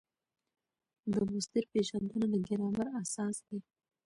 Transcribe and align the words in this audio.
د 1.11 1.13
مصدر 1.31 1.63
پېژندنه 1.71 2.25
د 2.33 2.35
ګرامر 2.47 2.87
اساس 3.01 3.35
دئ. 3.47 3.59